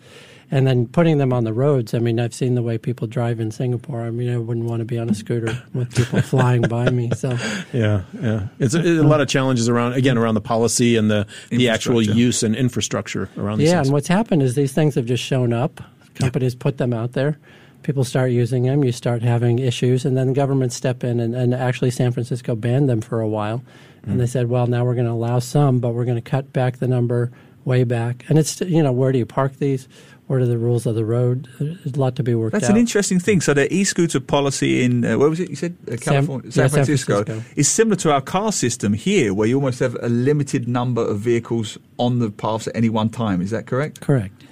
and 0.50 0.66
then 0.66 0.86
putting 0.86 1.18
them 1.18 1.32
on 1.32 1.44
the 1.44 1.52
roads. 1.52 1.94
I 1.94 1.98
mean, 1.98 2.18
I've 2.18 2.34
seen 2.34 2.54
the 2.56 2.62
way 2.62 2.78
people 2.78 3.06
drive 3.06 3.38
in 3.38 3.50
Singapore. 3.50 4.02
I 4.02 4.10
mean, 4.10 4.32
I 4.32 4.38
wouldn't 4.38 4.66
want 4.66 4.80
to 4.80 4.84
be 4.84 4.98
on 4.98 5.08
a 5.08 5.14
scooter 5.14 5.62
with 5.72 5.94
people 5.94 6.20
flying 6.22 6.62
by 6.62 6.90
me. 6.90 7.10
So 7.14 7.36
yeah, 7.72 8.02
yeah, 8.20 8.48
it's 8.58 8.74
a, 8.74 8.80
a, 8.80 9.02
lot 9.02 9.20
of 9.20 9.28
challenges 9.28 9.68
around 9.68 9.94
again 9.94 10.18
around 10.18 10.34
the 10.34 10.40
policy 10.40 10.96
and 10.96 11.10
the 11.10 11.26
the 11.50 11.68
actual 11.68 12.02
use 12.02 12.42
and 12.42 12.56
infrastructure 12.56 13.28
around. 13.36 13.60
yeah, 13.60 13.66
things. 13.66 13.72
Yeah, 13.72 13.80
and 13.82 13.92
what's 13.92 14.08
happened 14.08 14.42
is 14.42 14.56
these 14.56 14.72
things 14.72 14.96
have 14.96 15.06
just 15.06 15.22
shown 15.22 15.52
up. 15.52 15.80
Companies 16.14 16.54
yeah. 16.54 16.62
put 16.62 16.78
them 16.78 16.92
out 16.92 17.12
there 17.12 17.38
people 17.86 18.02
start 18.02 18.32
using 18.32 18.64
them, 18.64 18.82
you 18.82 18.90
start 18.90 19.22
having 19.22 19.60
issues, 19.60 20.04
and 20.04 20.16
then 20.16 20.32
governments 20.32 20.74
step 20.74 21.04
in. 21.04 21.20
And, 21.20 21.36
and 21.36 21.54
actually, 21.54 21.92
San 21.92 22.10
Francisco 22.10 22.56
banned 22.56 22.88
them 22.88 23.00
for 23.00 23.20
a 23.20 23.28
while. 23.28 23.62
Mm. 24.04 24.10
And 24.10 24.20
they 24.20 24.26
said, 24.26 24.48
well, 24.48 24.66
now 24.66 24.84
we're 24.84 24.94
going 24.94 25.06
to 25.06 25.12
allow 25.12 25.38
some, 25.38 25.78
but 25.78 25.94
we're 25.94 26.04
going 26.04 26.20
to 26.20 26.30
cut 26.30 26.52
back 26.52 26.78
the 26.78 26.88
number 26.88 27.30
way 27.64 27.84
back. 27.84 28.24
And 28.28 28.40
it's, 28.40 28.60
you 28.60 28.82
know, 28.82 28.90
where 28.90 29.12
do 29.12 29.18
you 29.18 29.26
park 29.26 29.58
these? 29.58 29.86
What 30.26 30.40
are 30.40 30.46
the 30.46 30.58
rules 30.58 30.86
of 30.86 30.96
the 30.96 31.04
road? 31.04 31.48
There's 31.60 31.94
a 31.94 32.00
lot 32.00 32.16
to 32.16 32.24
be 32.24 32.34
worked 32.34 32.54
That's 32.54 32.64
out. 32.64 32.72
an 32.72 32.76
interesting 32.76 33.20
thing. 33.20 33.40
So 33.40 33.54
the 33.54 33.72
e-scooter 33.72 34.18
policy 34.18 34.82
in 34.82 35.04
uh, 35.04 35.16
where 35.16 35.30
was 35.30 35.38
it? 35.38 35.48
You 35.48 35.54
said 35.54 35.76
uh, 35.86 35.96
California, 35.96 36.50
San, 36.50 36.52
San, 36.52 36.64
yeah, 36.64 36.68
Francisco, 36.68 37.16
San, 37.18 37.24
Francisco, 37.24 37.54
is 37.54 37.68
similar 37.68 37.94
to 37.96 38.12
our 38.12 38.20
car 38.20 38.50
system 38.50 38.92
here, 38.94 39.32
where 39.32 39.46
you 39.46 39.54
almost 39.54 39.78
have 39.78 39.96
a 40.02 40.08
limited 40.08 40.66
number 40.66 41.02
of 41.06 41.20
vehicles 41.20 41.78
on 41.98 42.18
the 42.18 42.32
paths 42.32 42.66
at 42.66 42.74
any 42.74 42.88
one 42.88 43.08
time. 43.08 43.40
Is 43.40 43.52
that 43.52 43.66
correct? 43.66 44.00
Correct. 44.00 44.42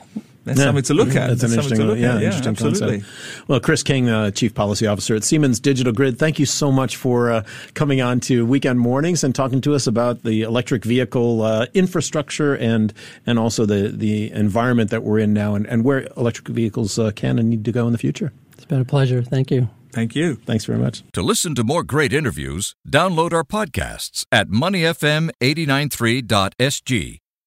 That's 0.45 0.59
yeah. 0.59 0.67
something 0.67 0.85
to 0.85 0.95
look 0.95 1.09
at. 1.09 1.29
That's, 1.29 1.41
That's 1.41 1.53
an 1.55 1.59
interesting, 1.59 1.87
look 1.87 1.99
yeah, 1.99 2.17
at. 2.17 2.23
interesting 2.23 2.51
absolutely. 2.51 3.01
concept. 3.01 3.49
Well, 3.49 3.61
Chris 3.61 3.83
King, 3.83 4.11
uh, 4.11 4.31
Chief 4.31 4.55
Policy 4.55 4.87
Officer 4.87 5.15
at 5.15 5.25
Siemens 5.25 5.59
Digital 5.59 5.93
Grid, 5.93 6.19
thank 6.19 6.39
you 6.39 6.47
so 6.47 6.71
much 6.71 6.97
for 6.97 7.31
uh, 7.31 7.45
coming 7.73 8.03
on 8.03 8.21
to 8.21 8.45
Weekend 8.45 8.79
Mornings 8.79 9.25
and 9.25 9.35
talking 9.35 9.63
to 9.63 9.75
us 9.75 9.87
about 9.87 10.23
the 10.23 10.43
electric 10.43 10.85
vehicle 10.85 11.41
uh, 11.43 11.67
infrastructure 11.73 12.55
and 12.55 12.93
and 13.27 13.39
also 13.39 13.65
the, 13.65 13.89
the 13.89 14.31
environment 14.33 14.91
that 14.91 15.03
we're 15.03 15.19
in 15.19 15.33
now 15.33 15.55
and, 15.55 15.67
and 15.67 15.85
where 15.85 16.09
electric 16.17 16.49
vehicles 16.49 16.99
uh, 16.99 17.11
can 17.13 17.39
and 17.39 17.49
need 17.49 17.65
to 17.65 17.73
go 17.73 17.87
in 17.87 17.93
the 17.93 17.99
future. 17.99 18.33
It's 18.53 18.67
been 18.67 18.81
a 18.81 18.85
pleasure. 18.85 19.23
Thank 19.23 19.51
you. 19.51 19.71
Thank 19.93 20.15
you. 20.15 20.35
Thanks 20.35 20.65
very 20.65 20.79
much. 20.79 21.03
To 21.13 21.23
listen 21.23 21.55
to 21.55 21.65
more 21.65 21.85
great 21.85 22.13
interviews, 22.13 22.75
download 22.87 23.33
our 23.33 23.45
podcasts 23.45 24.27
at 24.33 24.49
moneyfm893.sg 24.49 27.21